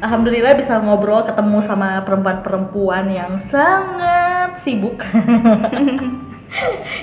[0.00, 4.96] Alhamdulillah bisa ngobrol ketemu sama perempuan-perempuan yang sangat sibuk.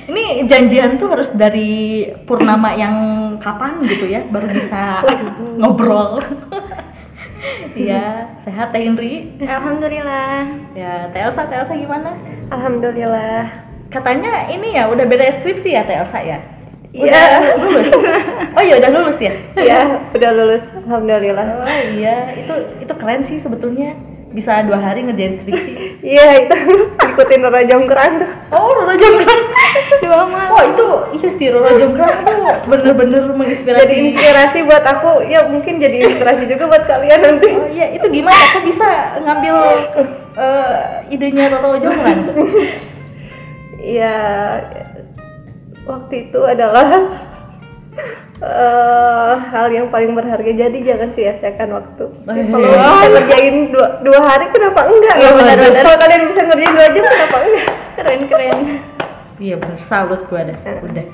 [0.10, 2.96] Ini janjian tuh harus dari purnama yang
[3.40, 5.06] kapan gitu ya, baru bisa
[5.62, 6.20] ngobrol.
[7.78, 9.38] Iya, sehat Teh Indri.
[9.38, 10.50] Alhamdulillah.
[10.74, 12.18] Ya, Teh Elsa, Teh Elsa gimana?
[12.50, 13.46] Alhamdulillah.
[13.94, 16.42] Katanya ini ya udah beda skripsi ya Teh Elsa ya?
[16.96, 17.24] Iya.
[17.60, 17.88] Lulus.
[18.56, 19.34] Oh iya udah lulus ya?
[19.60, 19.80] Iya,
[20.16, 20.64] udah lulus.
[20.88, 21.48] Alhamdulillah.
[21.62, 23.94] Oh iya, itu itu keren sih sebetulnya
[24.32, 26.04] bisa dua hari ngerjain skripsi.
[26.04, 26.56] Iya, itu
[27.16, 28.30] ikutin Rora Jonggrang tuh.
[28.54, 29.44] Oh, Roro Jonggrang.
[30.04, 30.52] Dua malam.
[30.52, 30.88] Oh itu
[31.20, 32.38] iya sih Roro Jonggrang tuh
[32.70, 33.84] bener-bener menginspirasi.
[33.88, 37.50] Jadi inspirasi buat aku, ya mungkin jadi inspirasi juga buat kalian nanti.
[37.56, 38.38] Oh iya, itu gimana?
[38.56, 38.90] Kok bisa
[39.26, 39.56] ngambil
[40.38, 42.36] eh, idenya Roro Jonggrang tuh?
[43.78, 44.16] Iya,
[45.88, 46.88] waktu itu adalah
[48.44, 50.52] eh, hal yang paling berharga.
[50.52, 52.06] Jadi jangan sia-siakan waktu.
[52.28, 52.44] Iya.
[52.52, 55.16] Kalau bisa ngerjain dua, dua hari, kenapa enggak?
[55.18, 55.82] Iya, benar-benar.
[55.82, 57.68] Kalau kalian bisa ngerjain dua jam, kenapa enggak?
[57.98, 58.60] Keren keren.
[59.38, 60.54] Iya bener, salut gua ada.
[60.82, 61.06] Udah.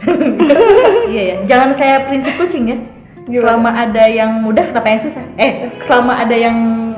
[1.12, 2.78] iya ya, jangan kayak prinsip kucing ya.
[3.24, 3.44] Gimana?
[3.56, 5.24] Selama ada yang mudah, kenapa yang susah?
[5.40, 5.52] Eh,
[5.88, 6.58] selama ada yang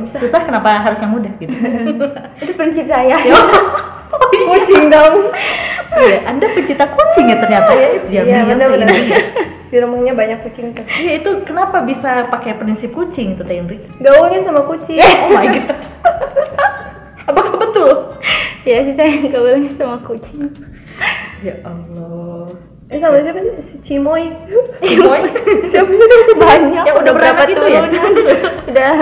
[0.09, 1.53] susah, kenapa harus yang mudah gitu?
[2.45, 3.17] Itu prinsip saya.
[4.45, 5.16] Kucing dong.
[5.95, 7.89] Iya, Anda pencinta kucing ya ternyata ya.
[8.11, 8.22] Iya.
[8.25, 9.02] Teh Indri.
[9.72, 10.86] Di rumahnya banyak kucing tuh.
[10.86, 13.58] Iya, itu kenapa bisa pakai prinsip kucing itu Teh?
[14.03, 15.00] Gaulnya sama kucing.
[15.02, 15.67] Oh my god.
[17.26, 17.92] Apakah betul?
[18.66, 20.53] Iya sih saya gaulnya sama kucing.
[21.42, 22.53] Ya Allah.
[22.86, 23.53] Eh sama siapa sih?
[23.66, 24.30] Si Cimoy.
[24.86, 25.22] Cimoy?
[25.73, 26.06] siapa sih?
[26.38, 26.83] Banyak.
[26.86, 27.81] Yang udah berapa itu ya?
[28.70, 28.94] udah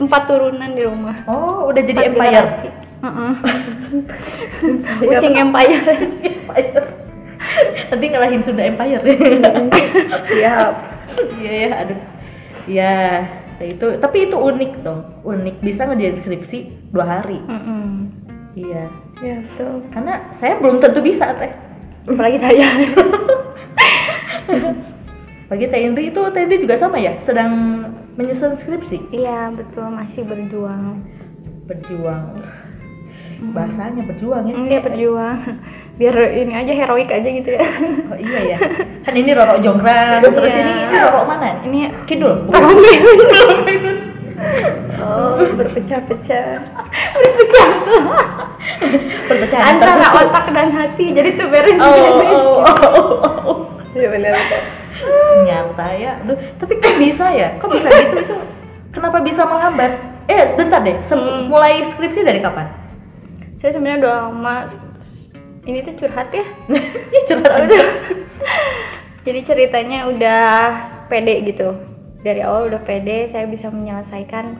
[0.00, 1.16] empat turunan di rumah.
[1.28, 2.48] Oh, udah jadi empire.
[2.48, 2.68] generasi.
[3.00, 3.32] Heeh.
[5.00, 5.80] kucing empire.
[6.20, 6.84] empire.
[7.90, 9.00] Nanti ngalahin Sunda Empire.
[10.28, 10.74] Siap.
[11.40, 11.98] Iya ya, aduh.
[12.68, 12.94] Iya,
[13.58, 13.86] ya itu.
[13.98, 15.00] Tapi itu unik dong.
[15.24, 16.58] Unik bisa ngerjain skripsi
[16.92, 17.40] dua hari.
[17.48, 18.12] Mm-mm.
[18.54, 18.84] Iya.
[19.24, 19.82] Ya betul.
[19.90, 21.52] Karena saya belum tentu bisa teh.
[22.08, 22.68] Apalagi saya.
[25.50, 27.50] Bagi Teh Indri itu Teh Indri juga sama ya, sedang
[28.14, 29.10] menyusun skripsi.
[29.10, 31.02] Iya betul masih berjuang.
[31.66, 32.38] Berjuang.
[33.40, 34.54] Bahasanya berjuang ya.
[34.54, 35.38] Iya berjuang.
[35.96, 37.64] Biar ini aja heroik aja gitu ya.
[38.08, 38.58] Oh iya ya.
[39.00, 40.60] Kan ini Roro Jonggrang, terus Iya.
[40.60, 41.48] ini, ini Roro mana?
[41.60, 42.34] Ini Kidul.
[45.00, 46.46] oh berpecah-pecah.
[49.26, 50.20] Perpecahan Antara tersebut.
[50.26, 51.06] otak dan hati.
[51.12, 51.76] Jadi tuh beres.
[51.76, 53.56] Oh, oh, oh, oh, oh.
[53.90, 54.62] Iya benar benar.
[55.42, 56.12] Nyata ya.
[56.22, 57.56] Aduh, tapi kok bisa ya?
[57.56, 58.36] Kok bisa gitu itu?
[58.90, 59.92] Kenapa bisa menghambat?
[60.26, 60.96] Eh, bentar deh.
[61.04, 61.48] Sem- Hmm.
[61.48, 62.66] Mulai skripsi dari kapan?
[63.60, 64.56] Saya sebenarnya udah lama
[65.68, 66.44] ini tuh curhat ya.
[67.16, 67.80] Ih, curhat aja.
[69.28, 70.48] Jadi ceritanya udah
[71.12, 71.76] pede gitu.
[72.24, 74.56] Dari awal udah pede, saya bisa menyelesaikan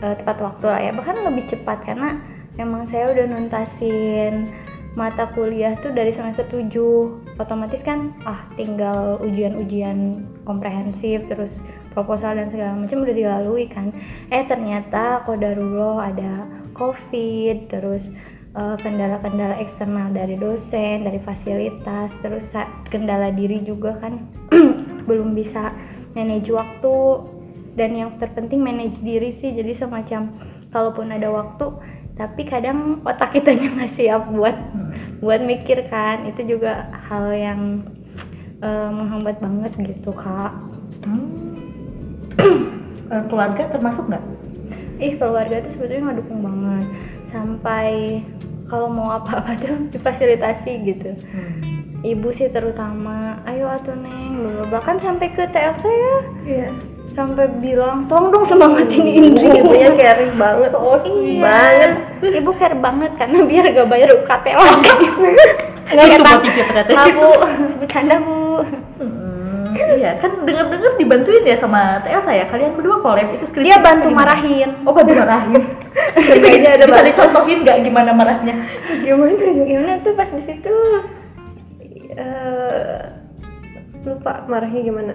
[0.00, 0.90] eh, tepat waktu lah ya.
[0.96, 2.16] Bahkan lebih cepat karena
[2.56, 4.48] memang saya udah nuntasin
[4.96, 11.54] mata kuliah tuh dari semester 7 otomatis kan ah tinggal ujian-ujian komprehensif terus
[11.94, 13.94] proposal dan segala macam udah dilalui kan
[14.34, 18.10] eh ternyata kodarullah ada covid terus
[18.56, 22.48] kendala-kendala eksternal dari dosen, dari fasilitas, terus
[22.88, 24.24] kendala diri juga kan.
[25.08, 25.72] Belum bisa
[26.16, 26.96] manage waktu.
[27.78, 30.34] Dan yang terpenting manage diri sih jadi semacam
[30.74, 31.78] kalaupun ada waktu
[32.18, 34.58] tapi kadang otak kita nggak siap buat
[35.22, 36.26] buat mikir kan.
[36.26, 37.86] Itu juga hal yang
[38.58, 40.52] eh, menghambat banget gitu kak.
[41.06, 41.26] Hmm.
[43.08, 44.20] Eh, keluarga termasuk nggak?
[45.00, 46.86] ih keluarga tuh sebetulnya ngedukung banget.
[47.32, 48.20] Sampai
[48.68, 51.10] kalau mau apa-apa tuh difasilitasi gitu
[52.00, 54.70] ibu sih terutama ayo atuh neng bla.
[54.70, 56.68] bahkan sampai ke TLC ya Iya.
[57.10, 60.70] sampai bilang tolong dong semangatin Indri gitu ya caring banget.
[60.70, 61.42] So Iya.
[61.42, 61.90] Banget.
[62.38, 65.06] ibu care banget karena biar gak bayar UKT lagi
[65.88, 66.90] nggak Itu kata motifnya ternyata.
[66.94, 67.28] "Ah, bu
[67.80, 68.36] bercanda bu
[69.98, 73.78] Hmm, iya kan dengar-dengar dibantuin ya sama Elsa ya kalian berdua collab itu skripsi dia
[73.78, 74.30] bantu gimana?
[74.30, 75.62] marahin oh bantu marahin
[76.38, 77.08] Kayaknya ada bisa bantu.
[77.10, 78.54] dicontohin nggak gimana marahnya
[79.00, 79.64] Gimana ya?
[79.64, 80.74] gimana tuh pas di situ
[82.10, 82.98] Eh,
[84.00, 85.12] lupa marahnya gimana.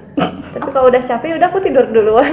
[0.50, 2.32] Tapi kalau udah capek udah aku tidur duluan.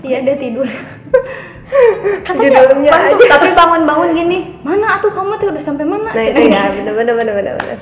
[0.00, 0.64] iya dia tidur
[2.26, 3.26] Judulnya bantu aja.
[3.30, 7.32] tapi bangun-bangun gini mana atuh kamu tuh udah sampai mana Nah itu ya, bener bener
[7.32, 7.78] bener bener.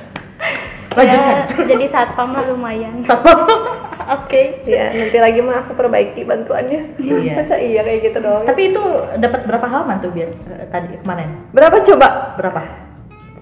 [0.90, 3.00] Lanjutkan Ya, jadi satpam lah lumayan
[4.16, 6.96] oke Ya nanti lagi mah aku perbaiki bantuannya.
[6.96, 7.34] Iya.
[7.36, 8.42] Masa iya kayak gitu doang?
[8.42, 8.82] tapi itu
[9.16, 12.08] dapat berapa halaman tuh biar eh, tadi kemarin Berapa coba?
[12.34, 12.60] berapa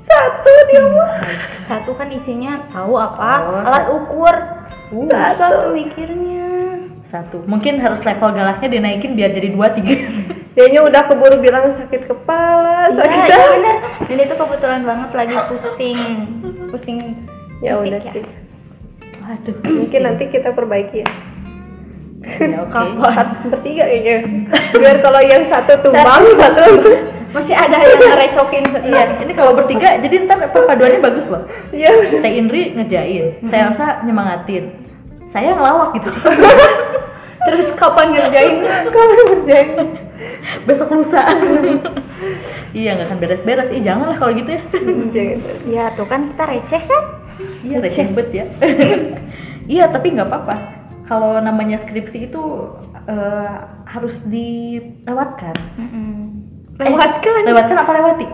[0.01, 1.21] Satu dia mah.
[1.65, 3.97] satu kan isinya tahu apa Oh, alat satu.
[3.99, 4.37] ukur
[4.89, 5.69] Uh, Satu.
[5.71, 6.49] mikirnya
[7.05, 10.01] satu mungkin harus level galaknya dinaikin biar jadi dua tiga
[10.55, 13.77] dianya udah keburu bilang sakit kepala Iya, sakit iya bener.
[14.03, 16.01] Dan itu kebetulan banget lagi pusing,
[16.69, 16.99] pusing.
[17.61, 18.25] Ya fisik udah sih
[19.19, 19.57] Waduh.
[19.83, 21.11] mungkin nanti kita perbaiki ya
[22.39, 22.99] Ya, oke.
[23.09, 24.17] harus bertiga kayaknya
[24.75, 28.65] biar kalau yang satu tumbang satu langsung Masih ada yang ngerecokin.
[28.89, 31.45] Iya, ini kalau bertiga jadi ntar perpaduannya bagus loh.
[31.71, 31.93] iya.
[32.09, 34.73] Teh Indri ngerjain, Teh Elsa nyemangatin.
[35.29, 36.09] Saya ngelawak gitu.
[37.47, 38.55] Terus kapan ngerjain?
[38.89, 39.69] kalau ngerjain
[40.65, 41.21] Besok lusa.
[42.73, 43.69] iya nggak akan beres-beres.
[43.71, 44.61] Ih janganlah kalau gitu ya.
[45.13, 45.39] jangan
[45.69, 47.03] Ya tuh kan kita receh kan?
[47.63, 48.45] Iya receh bet ya.
[49.75, 50.57] iya tapi nggak apa-apa.
[51.05, 52.43] Kalau namanya skripsi itu
[53.05, 53.55] eh,
[53.87, 55.57] harus dilewatkan.
[55.77, 56.11] Mm-mm.
[56.79, 57.43] Lewatkan.
[57.43, 58.27] Lewatkan apa lewati?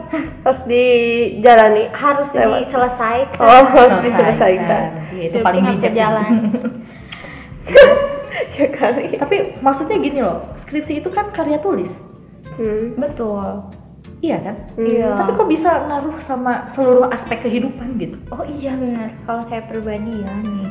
[0.45, 2.69] pas dijalani Harus Lewat.
[2.69, 3.41] diselesaikan.
[3.41, 4.05] oh harus Selesaikan.
[4.05, 4.83] diselesaikan
[5.17, 5.93] Iya, itu paling bijak.
[5.97, 6.33] jalan.
[8.55, 11.89] ya kali tapi maksudnya gini loh, skripsi itu kan karya tulis.
[12.57, 12.99] hmm.
[12.99, 13.71] Betul.
[14.25, 14.57] Iya kan?
[14.81, 15.11] Iya.
[15.21, 18.17] Tapi kok bisa ngaruh sama seluruh aspek kehidupan gitu?
[18.33, 19.13] Oh iya benar.
[19.29, 20.69] Kalau saya pribadi ya nih,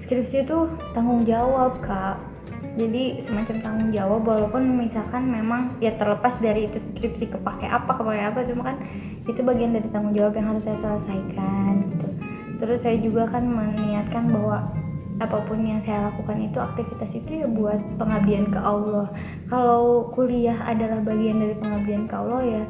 [0.00, 0.58] skripsi itu
[0.96, 2.16] tanggung jawab kak.
[2.72, 8.22] Jadi semacam tanggung jawab walaupun misalkan memang ya terlepas dari itu skripsi kepake apa kepake
[8.24, 8.76] apa cuma kan
[9.28, 12.08] itu bagian dari tanggung jawab yang harus saya selesaikan gitu.
[12.64, 14.72] Terus saya juga kan meniatkan bahwa
[15.22, 19.06] apa pun yang saya lakukan itu aktivitas itu ya buat pengabdian ke Allah.
[19.46, 22.62] Kalau kuliah adalah bagian dari pengabdian ke Allah ya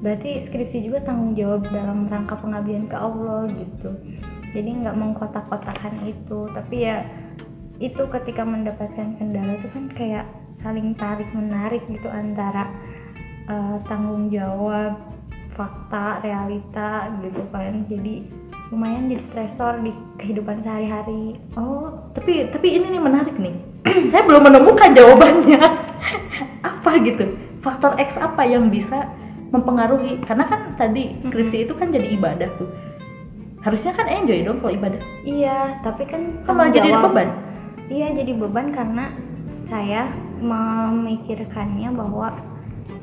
[0.00, 3.90] berarti skripsi juga tanggung jawab dalam rangka pengabdian ke Allah gitu.
[4.56, 6.48] Jadi nggak mengkotak-kotakan itu.
[6.56, 7.04] Tapi ya
[7.80, 10.26] itu ketika mendapatkan kendala itu kan kayak
[10.60, 12.68] saling tarik menarik gitu antara
[13.48, 14.96] eh, tanggung jawab
[15.52, 17.84] fakta realita gitu kan.
[17.90, 18.39] Jadi
[18.70, 19.90] lumayan jadi stresor di
[20.22, 23.54] kehidupan sehari-hari Oh, tapi tapi ini nih menarik nih.
[24.14, 25.58] Saya belum menemukan jawabannya.
[26.70, 27.34] apa gitu?
[27.60, 29.10] Faktor X apa yang bisa
[29.50, 30.22] mempengaruhi?
[30.22, 32.70] Karena kan tadi skripsi itu kan jadi ibadah tuh.
[33.60, 35.02] Harusnya kan enjoy dong kalau ibadah.
[35.26, 37.28] iya tapi kan Kan malah jadi beban.
[37.90, 39.12] Iya jadi beban karena
[39.66, 40.08] saya
[40.40, 42.32] memikirkannya bahwa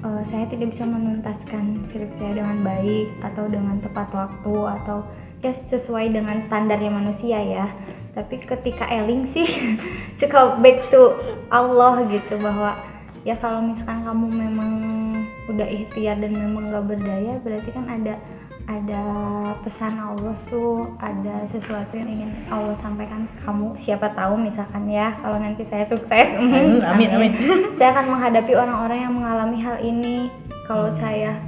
[0.01, 5.05] eh, saya tidak bisa menuntaskan skripsi dengan baik atau dengan tepat waktu atau
[5.41, 7.65] ya sesuai dengan standarnya manusia ya.
[8.17, 9.45] Tapi ketika Eling sih
[10.19, 11.13] suka back to
[11.53, 12.73] Allah gitu bahwa
[13.21, 14.71] ya kalau misalkan kamu memang
[15.51, 18.15] udah ikhtiar dan memang gak berdaya berarti kan ada
[18.67, 19.03] ada
[19.63, 25.15] pesan Allah tuh ada sesuatu yang ingin Allah sampaikan ke kamu siapa tahu misalkan ya
[25.23, 27.31] kalau nanti saya sukses Hmm, amin, amin.
[27.79, 30.27] saya akan menghadapi orang-orang yang mengalami hal ini
[30.67, 31.39] kalau saya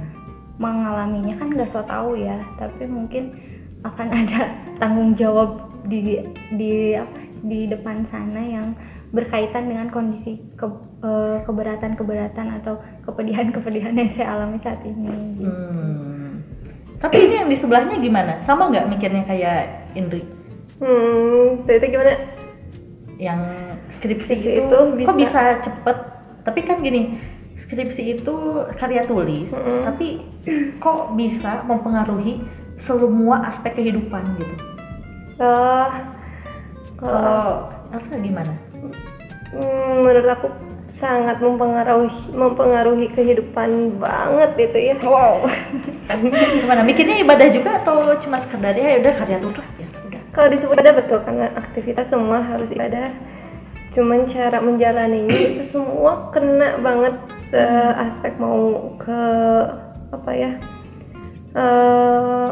[0.56, 3.36] mengalaminya kan gak so tahu ya tapi mungkin
[3.82, 4.40] akan ada
[4.76, 5.56] tanggung jawab
[5.86, 6.20] di
[6.52, 8.76] di apa di depan sana yang
[9.10, 10.70] berkaitan dengan kondisi ke-
[11.02, 15.50] eh, keberatan-keberatan atau kepedihan-kepedihan yang saya alami saat ini gitu.
[15.50, 16.44] Hmm.
[17.00, 18.38] Tapi ini yang di sebelahnya gimana?
[18.44, 19.60] Sama nggak mikirnya kayak
[19.96, 20.22] Indri?
[20.80, 22.14] hmm itu gimana
[23.20, 23.40] Yang
[24.00, 25.96] skripsi, Skripsi itu, itu kok bisa- bisa cepet?
[26.40, 27.20] Tapi kan gini,
[27.60, 28.34] skripsi itu
[28.80, 29.84] karya tulis, Mm-mm.
[29.84, 30.24] tapi
[30.80, 32.40] kok bisa mempengaruhi
[32.80, 34.54] semua aspek kehidupan gitu?
[35.40, 35.90] Eh,
[37.00, 38.54] kalau Kalau Elsa gimana?
[39.50, 40.46] Hmm, menurut aku
[40.94, 44.94] sangat mempengaruhi mempengaruhi kehidupan banget itu ya.
[45.00, 45.48] Wow.
[46.60, 46.84] Gimana?
[46.84, 50.20] Mikirnya ibadah juga atau cuma sekedar ya udah karya tulis lah biasa udah.
[50.30, 53.10] Kalau disebut ibadah betul karena aktivitas semua harus ibadah.
[53.90, 57.14] Cuman cara menjalaninya itu semua kena banget
[57.56, 59.20] eh, aspek mau ke
[60.12, 60.50] apa ya?
[61.52, 62.48] Eh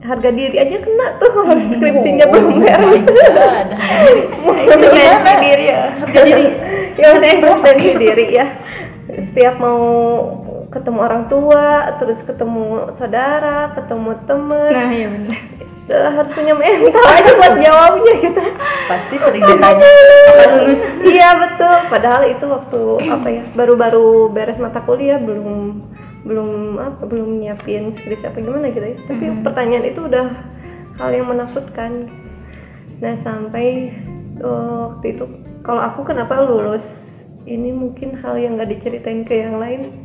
[0.00, 3.04] harga diri aja kena tuh kalau skripsinya belum beres.
[4.40, 5.80] Eksistensi diri ya.
[5.98, 6.46] Harga diri.
[6.96, 8.46] ya udah eksistensi diri ya
[9.10, 9.82] setiap mau
[10.68, 11.66] ketemu orang tua
[11.98, 15.38] terus ketemu saudara ketemu temen Nah, iya benar.
[15.88, 18.42] eh, harus punya mental aja buat jawabnya gitu
[18.86, 19.90] Pasti sering ditanya
[20.54, 20.80] lulus.
[21.02, 25.82] iya betul padahal itu waktu apa ya baru-baru beres mata kuliah belum
[26.24, 30.26] belum apa belum nyiapin skripsi apa gimana gitu ya tapi pertanyaan itu udah
[31.00, 32.12] hal yang menakutkan
[33.00, 33.96] nah sampai
[34.36, 35.24] eh, waktu itu
[35.64, 36.84] kalau aku kenapa lulus
[37.48, 40.04] ini mungkin hal yang nggak diceritain ke yang lain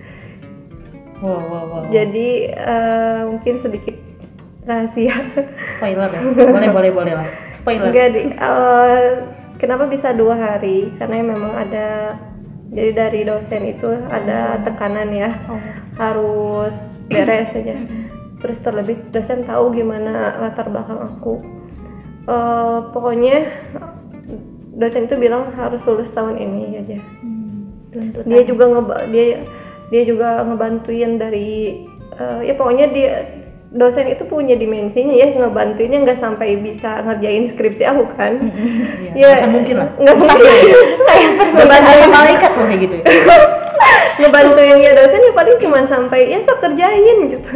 [1.24, 1.84] Wow, wow, wow.
[1.96, 3.96] jadi eh, mungkin sedikit
[4.68, 5.16] rahasia
[5.78, 6.22] spoiler ya.
[6.52, 7.28] Boleh, boleh, boleh lah.
[7.56, 7.88] Spoiler.
[7.88, 9.04] Enggak di eh,
[9.56, 10.92] kenapa bisa dua hari?
[11.00, 12.20] Karena memang ada
[12.76, 15.32] jadi dari dosen itu ada tekanan ya
[15.96, 16.76] harus
[17.08, 17.76] beres saja.
[18.40, 21.40] Terus terlebih dosen tahu gimana latar belakang aku.
[22.26, 23.38] Eh, pokoknya
[24.76, 26.98] dosen itu bilang harus lulus tahun ini aja.
[27.90, 28.28] Tuntutan.
[28.28, 29.26] Dia juga ngeba dia
[29.88, 33.14] dia juga ngebantuin dari eh, ya pokoknya dia
[33.76, 38.40] dosen itu punya dimensinya ya ngebantuinnya nggak sampai bisa ngerjain skripsi aku kan
[39.12, 39.90] Iya, bukan mungkin lah.
[40.00, 43.06] nggak mungkin kayak malaikat loh kayak gitu ya.
[44.26, 47.56] ngebantuinnya dosen ya paling cuma sampai ya sok kerjain gitu.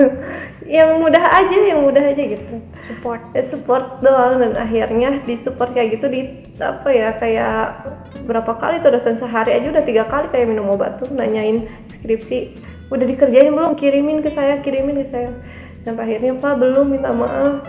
[0.70, 2.62] Yang mudah aja yang mudah aja gitu.
[2.86, 3.34] Support.
[3.34, 7.90] Ya support doang dan akhirnya di support kayak gitu di apa ya kayak
[8.30, 11.66] berapa kali tuh dosen sehari aja udah tiga kali kayak minum obat tuh nanyain
[11.98, 12.54] skripsi
[12.94, 13.74] udah dikerjain belum?
[13.74, 15.34] Kirimin ke saya kirimin ke saya.
[15.82, 17.66] Sampai akhirnya pak belum minta maaf.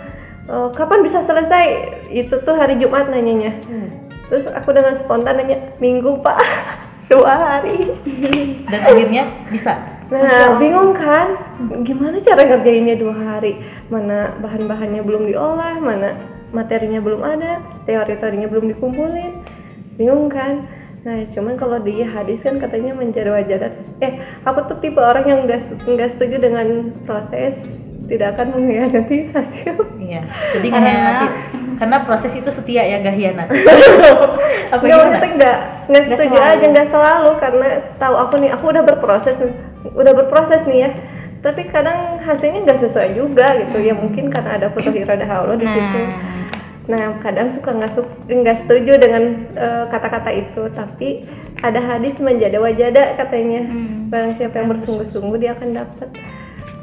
[0.51, 1.67] Eh, kapan bisa selesai?
[2.11, 3.55] Itu tuh hari Jumat nanyanya.
[4.29, 6.39] Terus aku dengan spontan nanya minggu pak
[7.11, 7.91] dua hari
[8.71, 9.75] Dan akhirnya bisa.
[10.11, 11.39] Nah, bingung kan?
[11.87, 13.63] Gimana cara ngerjainnya dua hari?
[13.87, 16.19] Mana bahan-bahannya belum diolah, mana
[16.51, 19.33] materinya belum ada, teori-teorinya belum dikumpulin.
[19.95, 20.67] Bingung kan?
[21.07, 23.73] Nah, cuman kalau di hadis kan katanya menjadi wajadat.
[24.03, 27.57] Eh, aku tuh tipe orang yang nggak nggak setuju dengan proses
[28.11, 29.75] tidak akan mengkhianati hasil.
[30.03, 30.23] Iya.
[30.59, 31.31] Jadi Karena-.
[31.81, 33.49] Karena proses itu setia ya, gak hianat.
[34.71, 35.57] Apa Nggak maksudnya nggak
[35.89, 36.53] nggak setuju selalu.
[36.53, 39.53] aja nggak selalu karena setahu aku nih aku udah berproses nih
[39.91, 40.91] udah berproses nih ya
[41.41, 45.65] tapi kadang hasilnya nggak sesuai juga gitu ya mungkin karena ada foto iradah Allah di
[45.65, 45.73] Nah.
[45.73, 46.01] situ
[46.87, 51.27] nah kadang suka nggak su- nggak setuju dengan eh, kata-kata itu tapi
[51.59, 54.07] ada hadis menjadi wajada katanya Hmm.
[54.07, 56.09] barang siapa yang bersungguh-sungguh dia akan dapat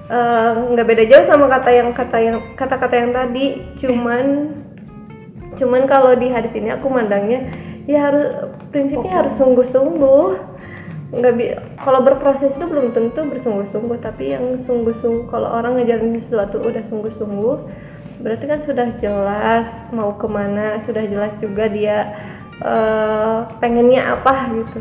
[0.08, 3.46] Eh, nggak beda jauh sama kata yang kata yang kata-kata yang tadi
[3.78, 4.26] cuman
[5.58, 7.50] cuman kalau di hadis ini aku mandangnya
[7.90, 10.56] ya harus prinsipnya harus sungguh-sungguh.
[11.08, 16.60] Nggak bi kalau berproses itu belum tentu bersungguh-sungguh tapi yang sungguh-sungguh kalau orang ngejalanin sesuatu
[16.60, 17.58] udah sungguh-sungguh
[18.18, 22.12] berarti kan sudah jelas mau ke mana sudah jelas juga dia
[22.60, 24.80] eh, pengennya apa gitu.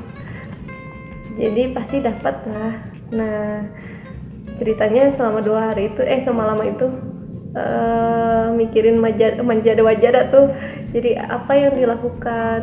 [1.38, 2.74] Jadi pasti dapat lah
[3.14, 3.62] nah
[4.58, 6.90] ceritanya selama dua hari itu eh semalam itu
[7.56, 10.52] eh, mikirin majad menjadi wajada tuh
[10.92, 12.60] jadi apa yang dilakukan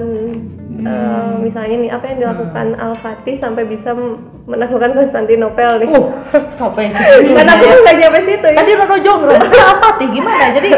[0.86, 3.92] eh, misalnya nih apa yang dilakukan Al Fatih sampai bisa
[4.44, 5.90] menaklukkan Konstantinopel nih?
[5.96, 6.12] Uh,
[6.60, 7.32] sampai situ.
[7.32, 8.60] kan aku nggak nyampe situ ya?
[8.60, 10.46] Tadi Rono Jonggrang, apa sih gimana?
[10.52, 10.70] Jadi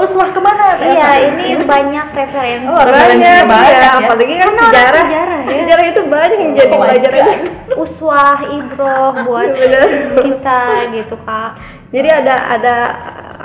[0.00, 0.66] uswah ke mana?
[0.80, 2.64] iya ini banyak referensi.
[2.64, 3.90] Oh, banyak, banyak ya, ya.
[4.00, 5.04] apalagi kan sejarah.
[5.04, 5.52] sejarah, ya.
[5.60, 7.38] sejarah itu banyak yang jadi Oh my pelajarannya
[7.76, 9.50] uswah ibroh buat
[10.24, 10.60] kita
[10.96, 12.76] gitu kak jadi ada ada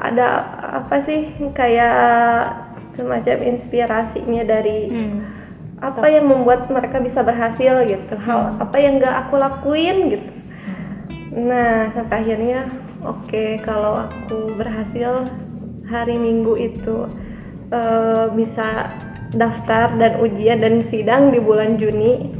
[0.05, 0.27] ada
[0.85, 1.97] apa sih kayak
[2.93, 5.19] semacam inspirasinya dari Hmm.
[5.81, 8.15] apa yang membuat mereka bisa berhasil gitu.
[8.15, 10.31] Hal apa yang nggak aku lakuin gitu.
[11.35, 12.71] Nah sampai akhirnya
[13.03, 15.27] oke kalau aku berhasil
[15.85, 17.05] hari minggu itu
[17.69, 18.87] eh, bisa
[19.35, 22.31] daftar dan ujian dan sidang di bulan Juni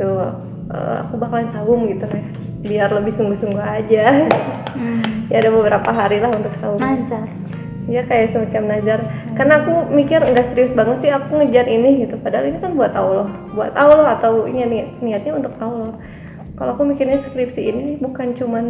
[0.00, 0.32] tuh
[0.72, 2.24] eh, aku bakalan saum gitu ya
[2.66, 4.28] biar lebih sungguh-sungguh aja.
[4.76, 5.30] Hmm.
[5.32, 7.24] ya ada beberapa hari lah untuk saum nazar.
[7.86, 9.00] Ya kayak semacam nazar.
[9.38, 12.18] Karena aku mikir nggak serius banget sih aku ngejar ini gitu.
[12.18, 13.30] Padahal ini kan buat Allah.
[13.54, 15.94] Buat Allah atau ini niat niatnya untuk Allah.
[16.56, 18.66] Kalau aku mikirnya skripsi ini bukan cuman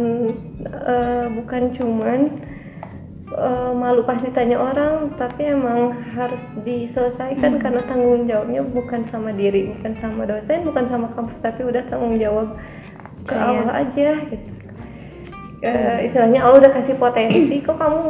[0.67, 2.19] eh, bukan cuman
[3.31, 9.71] eh, malu pas ditanya orang tapi emang harus diselesaikan karena tanggung jawabnya bukan sama diri
[9.71, 12.59] bukan sama dosen bukan sama kampus tapi udah tanggung jawab
[13.27, 14.51] ke Kayak- Allah aja gitu.
[15.57, 18.01] Eh, istilahnya Allah udah kasih potensi kok kamu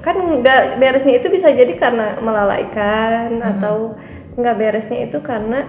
[0.00, 3.92] kan nggak beresnya itu bisa jadi karena melalaikan atau
[4.40, 5.68] nggak beresnya itu karena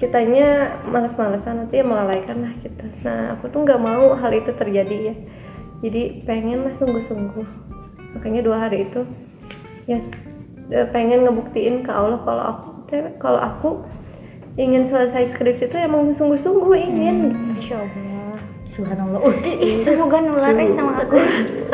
[0.00, 2.84] kitanya malas-malasan nanti ya melalaikan lah gitu.
[3.04, 5.14] Nah aku tuh nggak mau hal itu terjadi ya.
[5.84, 7.44] Jadi pengen lah sungguh-sungguh.
[8.16, 9.04] Makanya dua hari itu
[9.84, 10.00] ya
[10.96, 12.68] pengen ngebuktiin ke Allah kalau aku
[13.20, 13.68] kalau aku
[14.56, 17.36] ingin selesai skripsi itu emang sungguh-sungguh ingin
[17.68, 18.13] Allah
[18.74, 19.22] Subhanallah.
[19.22, 19.34] Uh,
[19.86, 21.14] semoga nular ya sama aku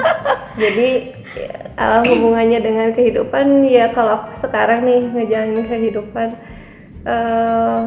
[0.63, 1.17] jadi
[1.81, 6.37] eh, hubungannya dengan kehidupan ya kalau aku sekarang nih ngejalanin kehidupan
[7.09, 7.81] eh,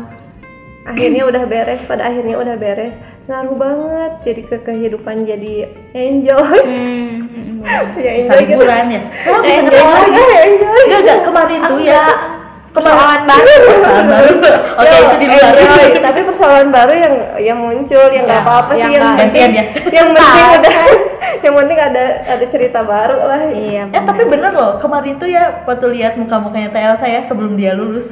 [0.89, 2.97] akhirnya udah beres pada akhirnya udah beres
[3.29, 5.53] ngaruh banget jadi ke kehidupan jadi
[5.93, 9.01] enjoy hmm, hmm, ya bisa enjoy gitu ya.
[9.21, 10.09] Sekarang bisa enjoy lagi.
[10.09, 11.19] lagi enjoy Enggak, enggak.
[11.21, 12.03] Kemarin tuh ya.
[12.73, 14.31] Persoalan baru Persoalan baru.
[14.75, 15.53] Oke, Yo, itu di luar.
[15.53, 15.89] enjoy.
[16.01, 19.63] tapi persoalan baru yang yang muncul yang nggak Ya, apa-apa sih yang penting ya.
[19.95, 20.73] yang penting udah
[21.39, 25.63] yang penting ada ada cerita baru lah iya Eh tapi bener loh, kemarin tuh ya
[25.63, 28.07] waktu lihat muka-mukanya TL saya sebelum dia lulus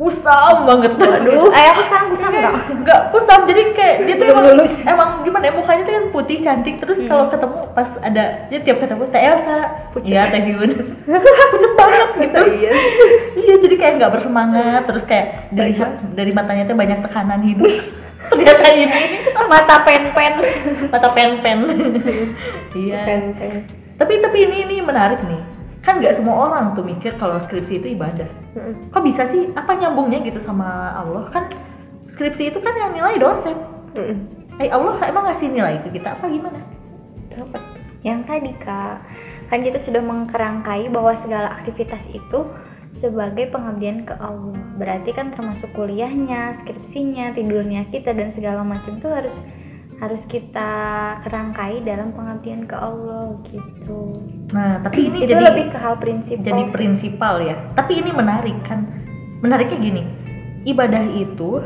[0.00, 2.54] kusam banget Aduh, eh aku sekarang kusam enggak?
[2.72, 4.72] Enggak kusam, jadi kayak dia tuh emang, lulus.
[4.80, 8.78] emang gimana ya mukanya tuh kan putih cantik terus kalau ketemu pas ada jadi tiap
[8.80, 9.58] ketemu Teh Elsa,
[10.00, 10.70] iya Teh Hyun,
[11.52, 12.40] pucet banget gitu.
[12.48, 12.72] iya
[13.36, 17.68] iya jadi kayak nggak bersemangat terus kayak dilihat dari matanya tuh banyak tekanan hidup.
[18.30, 18.86] Ternyata ini
[19.50, 20.34] Mata pen-pen.
[20.88, 21.58] mata pen-pen.
[22.78, 23.02] iya.
[23.02, 23.66] Pen- pen.
[23.98, 25.59] Tapi tapi ini ini menarik nih.
[25.80, 28.28] Kan nggak semua orang tuh mikir kalau skripsi itu ibadah.
[28.92, 29.48] Kok bisa sih?
[29.56, 31.28] Apa nyambungnya gitu sama Allah?
[31.32, 31.48] Kan
[32.12, 33.56] skripsi itu kan yang nilai dosen.
[34.60, 36.60] Eh Allah emang ngasih nilai ke kita apa gimana?
[37.32, 37.58] Apa?
[38.04, 38.96] Yang tadi kak,
[39.48, 42.48] kan kita sudah mengkerangkai bahwa segala aktivitas itu
[42.90, 44.56] sebagai pengabdian ke Allah.
[44.76, 49.34] Berarti kan termasuk kuliahnya, skripsinya, tidurnya kita dan segala macam itu harus
[50.00, 50.72] harus kita
[51.20, 54.16] kerangkai dalam pengabdian ke Allah gitu.
[54.56, 56.40] Nah, tapi ini itu jadi lebih ke hal prinsip.
[56.40, 57.60] jadi prinsipal ya.
[57.76, 58.88] Tapi ini menarik kan.
[59.44, 60.02] Menariknya gini.
[60.64, 61.60] Ibadah itu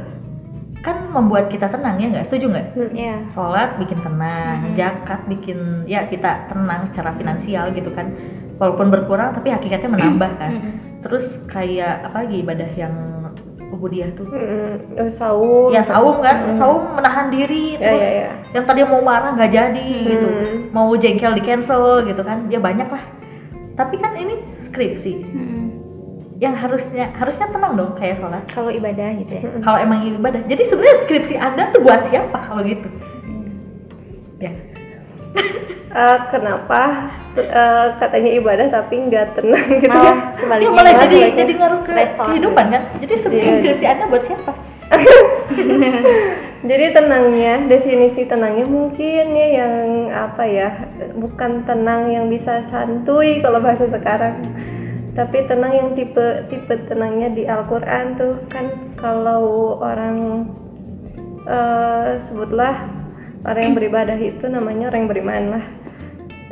[0.84, 2.66] kan membuat kita tenang ya nggak setuju nggak?
[2.92, 3.16] Ya.
[3.32, 4.74] Sholat bikin tenang, Mhm.
[4.76, 8.12] zakat bikin ya kita tenang secara finansial gitu kan.
[8.58, 10.50] Walaupun berkurang tapi hakikatnya menambah kan.
[10.58, 10.72] Mm-mm.
[11.06, 12.94] Terus kayak apa lagi ibadah yang
[13.74, 14.24] ubudiyah tuh?
[14.30, 16.56] Oh, saum Ya saum kan, Mm.
[16.56, 18.30] saum menahan diri Ya, terus ya, ya.
[18.54, 20.58] yang tadi mau marah nggak jadi gitu, Hmm.
[20.70, 23.04] mau jengkel di cancel gitu kan, ya banyak lah.
[23.74, 25.64] Tapi kan ini skripsi Mm-mm.
[26.38, 28.46] yang harusnya harusnya tenang dong kayak sholat.
[28.48, 29.42] Kalau ibadah gitu ya.
[29.58, 32.86] Kalau emang ibadah, jadi sebenarnya skripsi anda tuh buat siapa kalau gitu?
[34.38, 34.50] Ya,
[35.94, 37.06] Eh, kenapa
[37.38, 40.66] eh, katanya ibadah tapi nggak tenang gitu ya Malah sebaliknya.
[40.66, 42.82] Ya, malah malah jadi sebaliknya jadi ngaruh ke kehidupan kan.
[42.98, 43.52] Jadi Iya.
[43.62, 44.52] skripsi anda buat siapa?
[46.64, 49.74] Jadi tenangnya, definisi tenangnya mungkin ya yang
[50.12, 50.68] apa ya,
[51.12, 54.40] bukan tenang yang bisa santuy kalau bahasa sekarang.
[55.12, 60.48] Tapi tenang yang tipe tipe tenangnya di Al-Qur'an tuh kan kalau orang
[61.44, 62.88] eh, sebutlah
[63.44, 65.64] orang yang beribadah itu namanya orang yang beriman lah.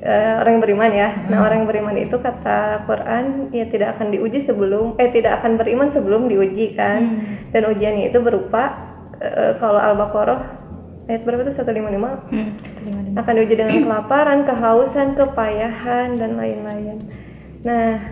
[0.02, 1.08] Eh, orang yang beriman ya.
[1.30, 5.54] Nah, orang yang beriman itu kata Quran ya tidak akan diuji sebelum eh tidak akan
[5.54, 7.22] beriman sebelum diuji kan.
[7.54, 8.82] Dan ujiannya itu berupa
[9.22, 10.58] eh, kalau Al-Baqarah
[11.06, 13.14] ayat berapa tuh 155 Hmm, kasih.
[13.14, 16.98] akan diuji dengan kelaparan, kehausan, kepayahan dan lain-lain.
[17.62, 18.02] Nah,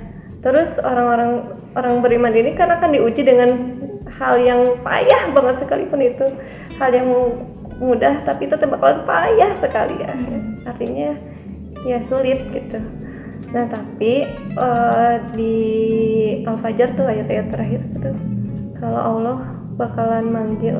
[0.46, 3.50] terus orang-orang orang beriman ini kan akan diuji dengan
[4.14, 6.26] hal yang payah banget sekalipun itu
[6.78, 7.10] hal yang
[7.82, 10.14] mudah tapi itu bakalan payah sekali ya.
[10.62, 11.18] Artinya
[11.84, 12.80] ya sulit gitu.
[13.50, 15.56] Nah, tapi eh, di
[16.46, 18.10] Al-Fajr tuh ayat-ayat terakhir itu
[18.78, 19.38] kalau Allah
[19.74, 20.78] bakalan manggil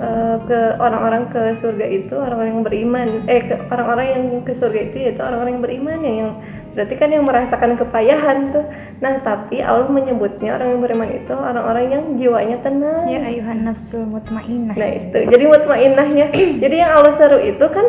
[0.00, 4.80] eh, ke orang-orang ke surga itu orang-orang yang beriman eh ke orang-orang yang ke surga
[4.90, 6.32] itu yaitu orang-orang yang beriman ya yang
[6.74, 8.66] berarti kan yang merasakan kepayahan tuh
[8.98, 14.08] nah tapi Allah menyebutnya orang yang beriman itu orang-orang yang jiwanya tenang Ya ayuhan nafsul
[14.08, 14.74] mutmainnah.
[14.74, 16.26] Nah itu, jadi mutmainnahnya.
[16.64, 17.86] jadi yang Allah seru itu kan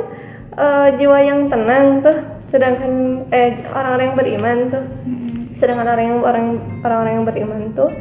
[0.56, 2.18] eh, jiwa yang tenang tuh,
[2.50, 4.84] sedangkan eh orang-orang yang beriman tuh,
[5.60, 6.48] sedangkan orang yang orang
[6.84, 7.92] orang-orang yang beriman tuh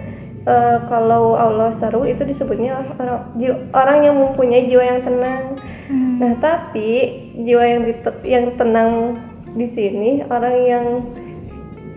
[0.47, 5.43] eh, kalau Allah seru itu disebutnya orang jiwa- orang yang mempunyai jiwa yang tenang.
[5.89, 6.17] Hmm.
[6.21, 6.89] Nah tapi
[7.43, 7.83] jiwa yang
[8.25, 8.91] yang tenang
[9.55, 10.87] di sini orang yang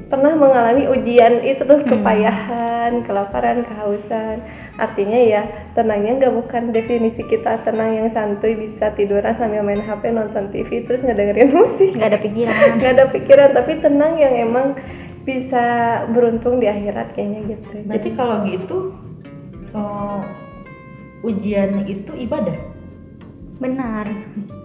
[0.07, 4.39] pernah mengalami ujian itu tuh kepayahan, kelaparan, kehausan.
[4.77, 5.41] Artinya ya
[5.73, 10.85] tenangnya nggak bukan definisi kita tenang yang santuy bisa tiduran sambil main HP nonton TV
[10.85, 11.97] terus ngedengerin musik.
[11.97, 12.69] nggak ada pikiran.
[12.77, 14.67] Nggak ada pikiran tapi tenang yang emang
[15.25, 15.65] bisa
[16.13, 17.83] beruntung di akhirat kayaknya gitu.
[17.83, 18.77] Berarti kalau gitu
[19.73, 20.21] oh,
[21.25, 22.55] ujian itu ibadah.
[23.57, 24.05] Benar.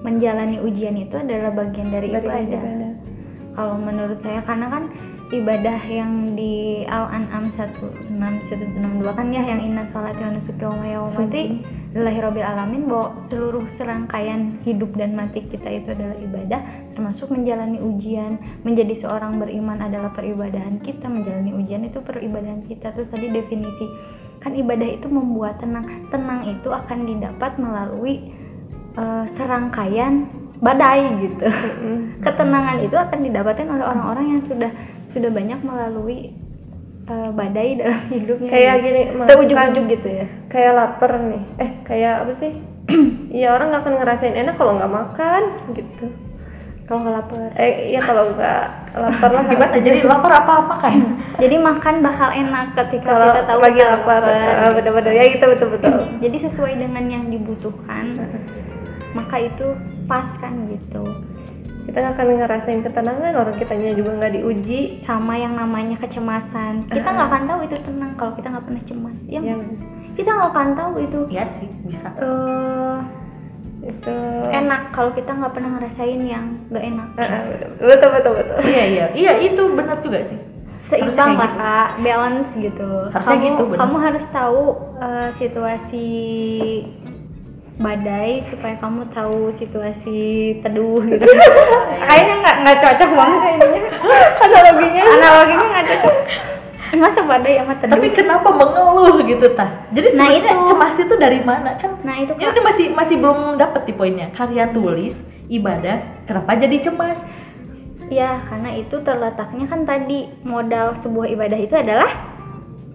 [0.05, 2.45] Menjalani ujian itu adalah bagian dari, Dari ibadah.
[2.45, 2.93] ibadah.
[3.53, 4.83] Kalau menurut saya karena kan
[5.33, 10.77] ibadah yang di Al-An'am 16162 kan ya yang inna sholati wa nusuki wa
[11.09, 11.43] mamati
[11.97, 16.61] lillahi rabbil alamin bahwa seluruh serangkaian hidup dan mati kita itu adalah ibadah
[16.93, 18.37] termasuk menjalani ujian.
[18.65, 22.93] Menjadi seorang beriman adalah peribadahan kita menjalani ujian itu peribadahan kita.
[22.93, 23.89] Terus tadi definisi
[24.41, 26.09] kan ibadah itu membuat tenang.
[26.13, 28.33] Tenang itu akan didapat melalui
[28.97, 30.29] eh, serangkaian
[30.63, 31.45] badai gitu.
[32.25, 34.71] Ketenangan itu akan didapatkan oleh orang-orang yang sudah
[35.13, 36.33] sudah banyak melalui
[37.07, 38.85] uh, badai dalam hidupnya Kayak gitu.
[38.85, 40.27] gini, makan- ujung-ujung gitu ya?
[40.49, 41.43] kayak lapar nih.
[41.57, 42.53] Eh kayak apa sih?
[43.33, 46.05] Ya orang nggak akan ngerasain enak kalau nggak makan gitu.
[46.85, 47.49] Kalau nggak lapar.
[47.57, 48.61] Eh ya kalau nggak
[48.93, 49.45] lapar lah.
[49.49, 49.77] Gimana?
[49.81, 50.97] Jadi lapar apa-apa kan?
[51.41, 54.21] jadi makan bakal enak ketika kalau kita tahu lagi lapar.
[54.21, 55.13] Ah, bener-bener.
[55.17, 55.97] Ya gitu betul betul.
[56.29, 58.21] Jadi sesuai dengan yang dibutuhkan
[59.13, 61.05] maka itu pas kan gitu
[61.83, 64.81] kita nggak akan ngerasain ketenangan orang kitanya juga nggak diuji.
[65.03, 66.87] Sama yang namanya kecemasan.
[66.87, 69.61] Kita nggak akan tahu itu tenang kalau kita nggak pernah cemas ya yang
[70.15, 71.21] kita nggak akan tahu itu.
[71.33, 72.09] Iya sih bisa.
[72.23, 72.99] Eh,
[73.83, 74.17] itu.
[74.55, 77.09] Enak kalau kita nggak pernah ngerasain yang nggak enak.
[77.19, 77.43] Ah, ah,
[77.83, 78.57] betul betul betul.
[78.63, 79.07] Iya iya.
[79.11, 80.39] Iya itu benar juga sih.
[80.83, 81.59] Seimbang lah gitu.
[81.59, 81.89] kak.
[82.03, 82.91] Balance gitu.
[83.11, 83.79] Harusnya kamu gitu, bener.
[83.83, 84.63] kamu harus tahu
[85.03, 86.09] eh, situasi
[87.73, 90.21] badai supaya kamu tahu situasi
[90.61, 91.25] teduh gitu.
[92.05, 93.81] Kayaknya nggak nggak cocok banget kayaknya
[94.39, 95.03] analoginya.
[95.09, 96.15] Analoginya nggak cocok.
[96.93, 97.93] Masa badai sama teduh?
[97.97, 99.89] Tapi kenapa mengeluh gitu tah?
[99.91, 100.69] Jadi Nah, sebenarnya itu.
[100.69, 101.97] cemas itu dari mana kan?
[102.05, 102.53] Nah itu ini kak.
[102.53, 104.29] tuh masih masih belum dapet di poinnya.
[104.37, 105.17] Karya tulis
[105.49, 105.97] ibadah
[106.29, 107.17] kenapa jadi cemas?
[108.13, 112.13] Ya, karena itu terletaknya kan tadi modal sebuah ibadah itu adalah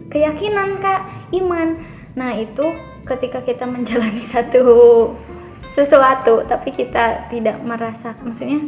[0.07, 1.01] keyakinan, Kak,
[1.33, 1.81] iman.
[2.13, 2.65] Nah, itu
[3.07, 4.63] ketika kita menjalani satu
[5.73, 8.65] sesuatu tapi kita tidak merasa maksudnya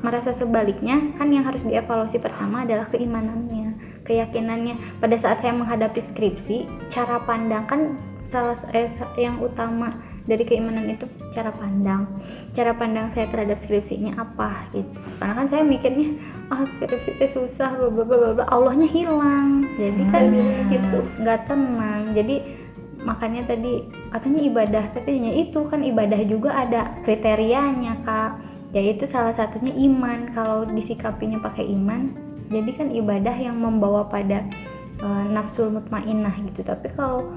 [0.00, 4.96] merasa sebaliknya kan yang harus dievaluasi pertama adalah keimanannya, keyakinannya.
[4.96, 8.00] Pada saat saya menghadapi skripsi, cara pandang kan
[8.32, 9.92] salah eh, yang utama
[10.24, 11.02] dari keimanan itu
[11.34, 12.06] cara pandang
[12.54, 16.14] cara pandang saya terhadap skripsinya apa gitu karena kan saya mikirnya
[16.54, 20.70] ah skripsi itu susah bla bla, bla Allahnya hilang jadi kan Hmm.
[20.70, 22.36] gitu nggak tenang jadi
[23.02, 28.32] makanya tadi katanya ibadah tapi hanya itu kan ibadah juga ada kriterianya kak.
[28.70, 30.30] Yaitu salah satunya iman.
[30.30, 34.42] Kalau disikapinya pakai iman jadi kan ibadah yang membawa pada
[34.98, 36.66] eh, nafsul mutmainnah gitu.
[36.66, 37.30] Tapi kalau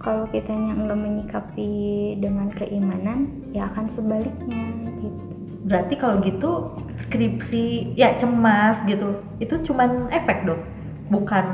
[0.00, 1.70] kalau kitanya enggak menyikapi
[2.16, 4.64] dengan keimanan ya akan sebaliknya
[5.02, 5.20] gitu.
[5.66, 6.50] Berarti kalau gitu
[7.04, 10.62] skripsi ya cemas gitu itu cuman efek dong?
[11.10, 11.44] Bukan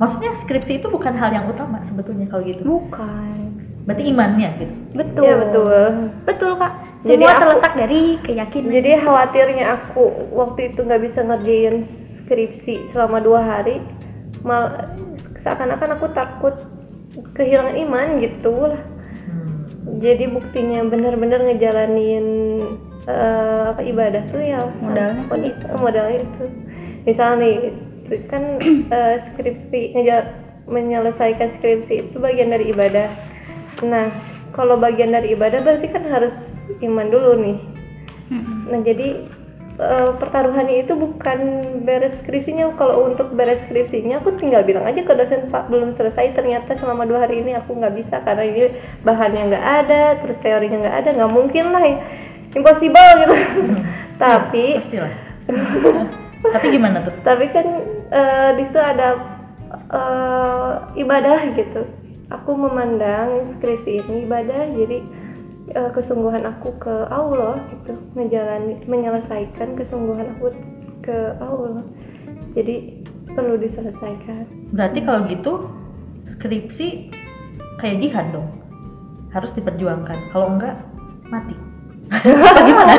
[0.00, 2.64] maksudnya skripsi itu bukan hal yang utama sebetulnya kalau gitu.
[2.64, 3.60] Bukan.
[3.84, 4.74] Berarti imannya gitu.
[4.92, 5.24] Betul.
[5.24, 5.80] Iya, betul.
[6.24, 6.72] betul kak.
[7.00, 8.70] Jadi semua aku- terletak dari keyakinan.
[8.72, 13.80] Jadi khawatirnya aku waktu itu nggak bisa ngerjain skripsi selama dua hari
[14.40, 14.88] mal
[15.36, 16.54] seakan-akan aku takut
[17.34, 18.82] kehilangan iman gitu lah.
[19.26, 19.98] Hmm.
[19.98, 22.26] jadi buktinya bener-bener ngejalanin
[23.02, 25.24] eh, apa ibadah tuh ya Modalnya.
[25.24, 26.44] sama- itu modalnya itu.
[27.02, 27.56] Misalnya nih
[28.26, 28.58] kan
[28.96, 29.94] eh, skripsi
[30.70, 33.10] menyelesaikan skripsi itu bagian dari ibadah.
[33.86, 34.10] Nah
[34.54, 36.34] kalau bagian dari ibadah berarti kan harus
[36.82, 37.58] iman dulu nih.
[38.70, 39.08] Nah jadi
[39.78, 41.38] eh, pertaruhannya itu bukan
[41.82, 42.74] beres skripsinya.
[42.78, 46.34] Kalau untuk beres skripsinya aku tinggal bilang aja ke dosen pak belum selesai.
[46.34, 48.70] Ternyata selama dua hari ini aku nggak bisa karena ini
[49.02, 51.10] bahannya nggak ada terus teorinya nggak ada.
[51.18, 51.98] Nggak mungkin lah ya.
[52.50, 53.36] impossible gitu.
[54.18, 55.14] Tapi pastilah
[56.48, 57.14] tapi gimana tuh?
[57.20, 57.66] Tapi kan
[58.08, 59.08] eh, di situ ada
[59.92, 60.72] eh,
[61.04, 61.84] ibadah gitu.
[62.30, 64.98] Aku memandang skripsi ini ibadah jadi
[65.76, 67.92] eh, kesungguhan aku ke Allah gitu.
[68.16, 70.56] Menjalani menyelesaikan kesungguhan aku
[71.04, 71.84] ke Allah.
[72.56, 74.72] Jadi perlu diselesaikan.
[74.74, 75.52] Berarti kalau gitu
[76.38, 77.12] skripsi
[77.78, 78.48] kayak jihad dong?
[79.30, 80.34] Harus diperjuangkan.
[80.34, 80.74] Kalau enggak
[81.30, 81.69] mati
[82.60, 82.92] gimana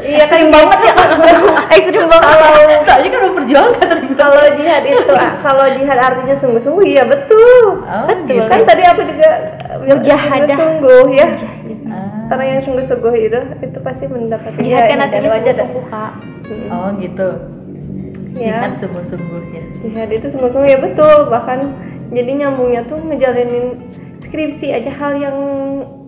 [0.00, 0.92] iya kan banget ya
[1.74, 2.48] ekstrim banget kalau
[2.86, 5.02] soalnya kan memperjuangkan kalau jihad itu
[5.42, 8.38] kalau jihad artinya sungguh-sungguh iya betul oh, Betul.
[8.38, 8.46] gitu.
[8.46, 9.30] kan tadi aku juga
[9.80, 10.56] Mujahadah.
[10.56, 11.26] sungguh ya
[11.88, 15.58] Ah, orang yang sungguh-sungguh itu itu pasti mendapatkan Jihad kan ini artinya dari wajah dah.
[15.58, 16.12] sungguh kak
[16.48, 16.68] Mm.
[16.70, 17.28] oh gitu
[18.30, 18.54] Ya.
[18.54, 21.74] jihad sungguh-sungguh ya jihad itu sungguh-sungguh ya betul bahkan
[22.08, 23.76] jadi nyambungnya tuh ngejalanin
[24.18, 25.36] skripsi aja hal yang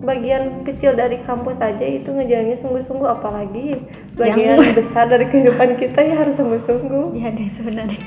[0.03, 3.85] bagian kecil dari kampus aja itu ngejalaninnya sungguh-sungguh apalagi
[4.19, 7.15] bagian Yang- besar dari kehidupan kita ya harus sungguh-sungguh.
[7.15, 8.01] Jihad yang sebenarnya.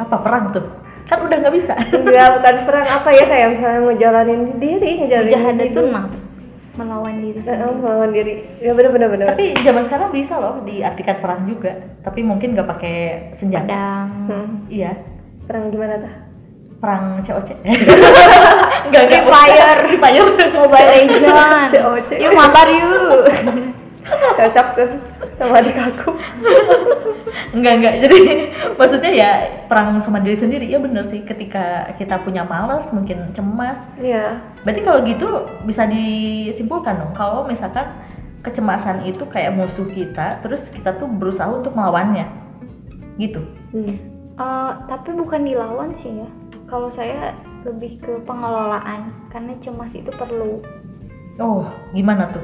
[0.00, 0.64] Apa perang tuh?
[1.06, 1.74] Kan udah nggak bisa.
[1.92, 2.86] Enggak bukan perang.
[2.88, 5.92] Apa ya kayak misalnya ngejalanin diri ngejalanin jihad itu hidup.
[5.92, 6.24] nafs
[6.76, 7.72] melawan diri sendiri.
[7.80, 8.34] melawan diri.
[8.60, 11.72] Ya bener bener bener tapi zaman sekarang bisa loh diartikan perang juga.
[12.04, 12.96] Tapi mungkin nggak pakai
[13.32, 13.64] senjata.
[13.64, 14.08] Pedang.
[14.28, 14.92] Hmm, iya.
[15.48, 16.25] Perang gimana tuh
[16.76, 17.48] perang COC
[18.86, 19.22] enggak enggak.
[19.26, 19.80] Fire.
[19.98, 20.28] Fire.
[20.54, 21.72] Mobile Legends.
[21.74, 22.10] COC.
[22.22, 23.24] yuk mabar yuk.
[24.38, 24.90] Cocok tuh
[25.34, 26.14] sama adik aku.
[27.50, 27.94] Enggak enggak.
[28.06, 28.18] Jadi
[28.78, 29.30] maksudnya ya
[29.66, 30.70] perang sama diri sendiri.
[30.70, 31.26] Ya bener sih.
[31.26, 33.82] Ketika kita punya malas mungkin cemas.
[33.98, 34.38] Iya.
[34.62, 35.26] Berarti kalau gitu
[35.66, 37.12] bisa disimpulkan dong.
[37.18, 37.90] Kalau misalkan
[38.46, 42.30] kecemasan itu kayak musuh kita terus kita tuh berusaha untuk melawannya.
[43.18, 43.42] Gitu.
[43.74, 43.98] Hmm.
[44.36, 46.28] Eh, tapi bukan dilawan sih ya
[46.66, 50.62] kalau saya lebih ke pengelolaan karena cemas itu perlu.
[51.38, 52.42] Oh gimana tuh?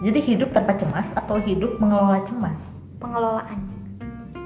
[0.00, 2.56] Jadi hidup tanpa cemas atau hidup mengelola cemas?
[3.00, 3.60] Pengelolaan.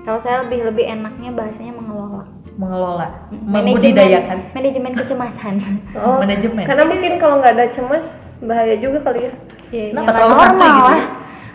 [0.01, 2.25] Kalau saya lebih lebih enaknya bahasanya mengelola.
[2.55, 3.09] Mengelola.
[3.31, 4.39] Manajemen- membudidayakan.
[4.55, 4.93] Manajemen.
[4.97, 5.55] Kecemasan.
[5.99, 6.65] Oh, Manajemen.
[6.65, 8.07] Karena mungkin kalau nggak ada cemas
[8.41, 9.33] bahaya juga kali ya.
[9.71, 10.97] ya, Kenapa ya santai normal gitu lah.
[10.97, 11.05] ya?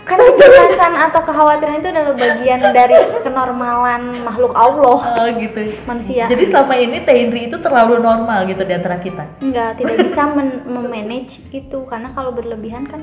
[0.05, 5.73] Kan kecemasan atau kekhawatiran itu adalah bagian dari kenormalan makhluk Allah Oh gitu.
[5.83, 9.25] manusia Jadi selama ini Tendri itu terlalu normal gitu di antara kita.
[9.39, 13.01] enggak tidak bisa men- memanage itu karena kalau berlebihan kan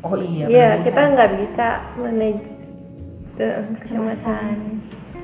[0.00, 0.46] Oh iya.
[0.46, 2.48] Iya, kita nggak bisa manage
[3.34, 4.16] the kecemasan.
[4.16, 4.56] kecemasan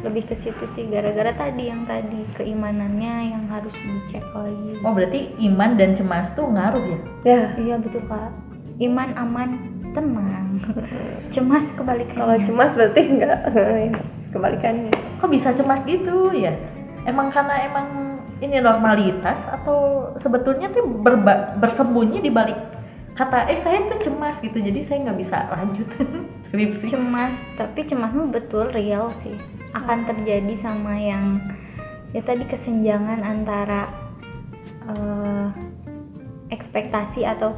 [0.03, 5.33] lebih ke situ sih gara-gara tadi yang tadi keimanannya yang harus dicek lagi Oh berarti
[5.43, 6.99] iman dan cemas tuh ngaruh ya?
[7.25, 8.29] Ya, iya betul kak
[8.83, 9.49] iman aman
[9.95, 10.47] tenang
[11.35, 13.41] cemas kebalikannya kalau cemas berarti nggak
[14.35, 14.93] kebalikannya.
[15.23, 16.53] Kok bisa cemas gitu ya?
[17.07, 17.87] Emang karena emang
[18.43, 22.59] ini normalitas atau sebetulnya tuh berba- bersembunyi di balik
[23.15, 25.87] kata eh saya tuh cemas gitu jadi saya nggak bisa lanjut
[26.51, 26.91] skripsi.
[26.91, 29.39] cemas tapi cemasmu betul real sih
[29.71, 31.39] akan terjadi sama yang
[32.11, 33.87] ya tadi kesenjangan antara
[34.91, 35.47] eh,
[36.51, 37.55] ekspektasi atau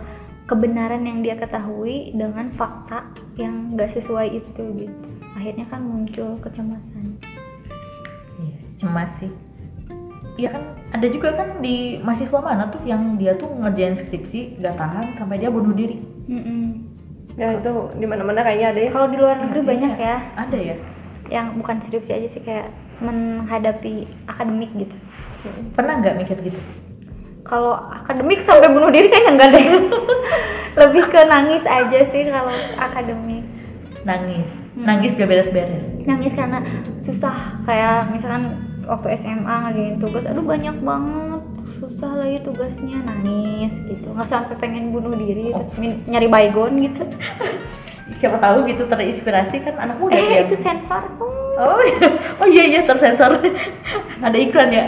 [0.46, 3.02] kebenaran yang dia ketahui dengan fakta
[3.34, 7.18] yang nggak sesuai itu gitu akhirnya kan muncul kecemasan
[8.36, 9.32] Iya, cemas sih.
[10.36, 14.76] Iya kan ada juga kan di mahasiswa mana tuh yang dia tuh ngerjain skripsi gak
[14.76, 15.96] tahan sampai dia bunuh diri.
[16.28, 16.84] Mm-mm.
[17.40, 18.90] Ya itu di mana-mana kayaknya ada ya.
[18.92, 20.76] kalau di luar negeri banyak ya Ada ya?
[21.32, 22.68] yang bukan skripsi aja sih kayak
[23.00, 24.96] menghadapi akademik gitu
[25.72, 26.60] Pernah nggak mikir gitu?
[27.46, 29.66] Kalau akademik sampai bunuh diri kayaknya enggak deh
[30.80, 33.44] lebih ke nangis aja sih kalau akademik
[34.02, 34.86] Nangis, Hmm.
[34.86, 35.82] nangis gak beres-beres.
[36.00, 36.62] nangis karena
[37.00, 38.54] susah kayak misalkan
[38.84, 41.42] waktu SMA ngerjain tugas aduh banyak banget
[41.76, 47.02] susah lagi tugasnya nangis gitu nggak sampai pengen bunuh diri terus min- nyari baygon gitu
[48.16, 50.40] Siapa tahu gitu terinspirasi kan anak muda eh ya.
[50.44, 51.02] itu sensor
[51.56, 52.06] Oh, iya.
[52.36, 53.32] oh iya iya tersensor.
[54.22, 54.84] ada iklan ya.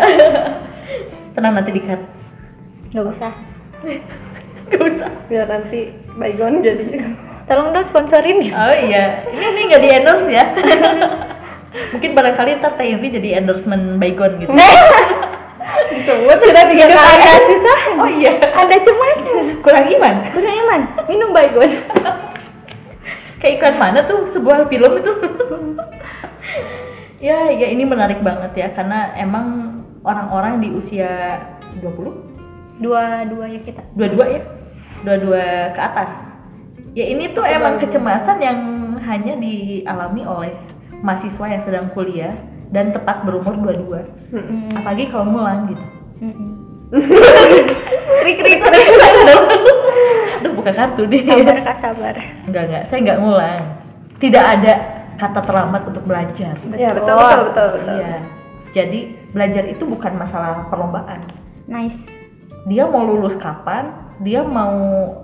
[1.33, 1.97] Tenang nanti di-cut.
[2.93, 3.33] Nggak usah
[4.69, 5.09] Gak usah.
[5.33, 6.85] Biar nanti baygon jadi.
[7.49, 10.45] tolong dong sponsorin Oh iya, ini ini nggak di endorse ya.
[11.97, 14.53] Mungkin barangkali ntar Teh Indri jadi endorsement Baygon gitu.
[15.93, 17.01] Disebut sudah tiga kali.
[17.17, 19.21] anda susah Oh iya, ada cemas
[19.65, 20.15] kurang iman.
[20.37, 21.71] Kurang iman, minum baygon
[23.41, 25.13] Kayak iklan mana tuh sebuah film itu?
[27.25, 31.41] ya, ya ini menarik banget ya karena emang orang-orang di usia
[31.81, 32.28] 20
[32.79, 33.83] Dua-duanya kita.
[33.95, 34.43] Dua-dua ya?
[35.03, 36.11] Dua-dua ke atas.
[36.95, 38.59] Ya ini tuh emang kecemasan yang
[39.03, 40.53] hanya dialami oleh
[41.03, 42.35] mahasiswa yang sedang kuliah
[42.75, 44.03] dan tepat berumur dua-dua.
[44.29, 44.75] Hmm.
[44.77, 45.85] apalagi kalau ngulang gitu.
[46.19, 46.51] Mm-mm.
[48.25, 48.61] krik krik
[50.39, 51.23] aduh buka kartu deh.
[51.23, 52.15] Sabar kak sabar.
[52.47, 52.83] Enggak enggak.
[52.91, 53.63] Saya enggak ngulang
[54.19, 54.75] tidak ada
[55.19, 56.55] kata terlambat untuk belajar.
[56.75, 57.15] Ya betul.
[57.15, 57.97] betul betul betul.
[57.99, 58.19] Iya.
[58.77, 59.01] jadi
[59.33, 61.25] belajar itu bukan masalah perlombaan.
[61.65, 62.18] Nice
[62.69, 64.77] dia mau lulus kapan dia mau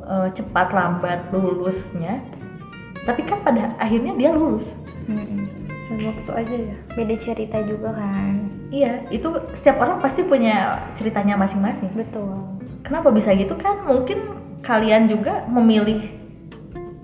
[0.03, 2.25] eh, cepat lambat lulusnya
[3.05, 4.65] tapi kan pada akhirnya dia lulus
[5.05, 5.45] Mm-mm.
[5.85, 6.77] Sewaktu aja ya.
[6.97, 12.33] Beda cerita juga kan iya itu setiap orang pasti punya ceritanya masing-masing Betul
[12.81, 14.33] kenapa bisa gitu kan mungkin
[14.65, 16.09] kalian juga memilih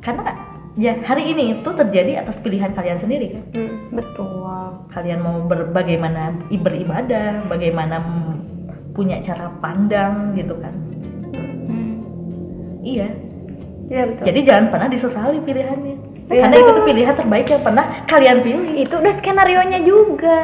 [0.00, 0.33] karena
[0.81, 3.76] ya hari ini itu terjadi atas pilihan kalian sendiri kan Hmm.
[3.92, 4.48] Betul
[4.90, 8.00] kalian mau ber- bagaimana beribadah bagaimana
[9.00, 10.76] punya cara pandang gitu kan.
[11.64, 11.96] Hmm.
[12.84, 13.08] iya.
[13.90, 14.24] Iya betul.
[14.28, 15.96] jadi jangan pernah disesali pilihannya.
[16.30, 16.46] Iya.
[16.46, 18.72] karena itu tuh pilihan terbaik yang pernah kalian pilih.
[18.86, 20.40] Itu udah skenario nya juga.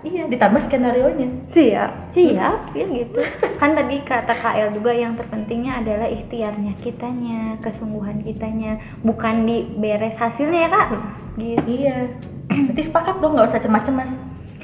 [0.00, 2.08] Iya ditambah skenario nya siap.
[2.14, 3.20] Siap, ya gitu.
[3.60, 8.80] Kan tadi kata KL juga yang terpentingnya adalah ikhtiarnya kitanya Kesungguhan kitanya.
[9.04, 10.88] Bukan di beres hasilnya ya kak?
[11.36, 11.60] Gitu.
[11.84, 12.16] Iya.
[12.48, 14.08] Berarti sepakat dong nggak usah cemas-cemas.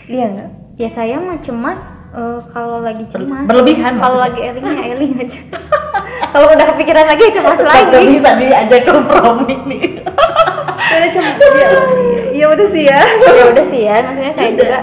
[0.09, 0.51] Iya nggak?
[0.81, 5.41] Ya saya mah cemas eh, kalau lagi cemas berlebihan Kalau lagi eling ya eling aja
[6.33, 9.85] Kalau udah kepikiran lagi ya cemas lagi bisa diajak kompromi nih
[10.83, 11.25] Udah cem.
[11.25, 11.71] Iya.
[12.33, 13.01] Iya udah sih ya.
[13.39, 14.61] ya udah sih ya maksudnya saya Udah.
[14.61, 14.79] juga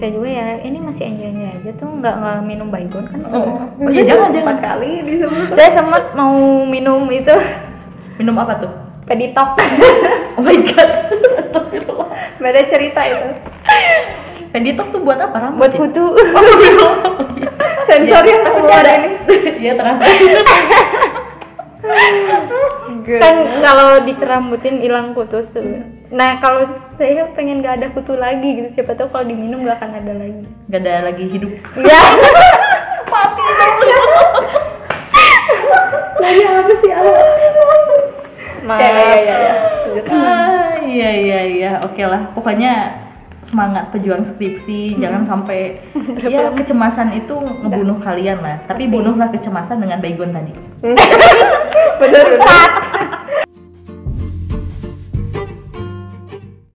[0.00, 3.28] saya juga ya ini masih enjoy enjoy aja tuh nggak nggak minum baygon kan oh,
[3.28, 5.46] semua oh iya jangan jangan Empat kali disebut.
[5.60, 7.36] saya sempat mau minum itu
[8.16, 8.72] minum apa tuh
[9.04, 9.60] peditok
[10.40, 10.90] oh my god.
[12.40, 13.49] Beda cerita itu.
[14.50, 15.36] Penditok tuh buat apa?
[15.38, 15.78] Rambut buat ya?
[15.78, 16.04] kutu.
[17.86, 19.08] Sensor yang Aku keluar ini.
[19.60, 19.98] Iya terang
[23.10, 28.68] kan kalau dikerambutin hilang kutu tuh nah kalau saya pengen gak ada kutu lagi gitu.
[28.78, 30.44] Siapa tahu kalau diminum gak akan ada lagi.
[30.70, 31.50] Gak ada lagi hidup.
[31.82, 32.00] Ya
[33.10, 33.42] Mati
[36.22, 36.90] Lagi apa sih?
[36.94, 37.26] Allah?
[38.78, 39.36] Ya ya ya.
[39.40, 39.54] ya.
[40.10, 41.72] Ah, Iya iya iya.
[41.82, 42.30] Oke lah.
[42.36, 42.92] Pokoknya
[43.46, 45.80] semangat pejuang skripsi Jangan sampai
[46.32, 48.60] Ya kecemasan itu ngebunuh kalian lah.
[48.68, 50.52] Tapi bunuhlah kecemasan dengan baygon tadi.
[52.00, 52.26] Bener.